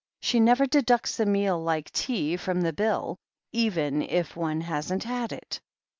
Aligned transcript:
She 0.19 0.39
never 0.39 0.65
deducts 0.65 1.19
a 1.19 1.27
meal 1.27 1.61
like 1.61 1.91
tea 1.91 2.35
from 2.35 2.61
the 2.61 2.73
bill, 2.73 3.19
even 3.51 4.01
if 4.01 4.35
one 4.35 4.61
hasn't 4.61 5.03
had 5.03 5.31
it." 5.31 5.61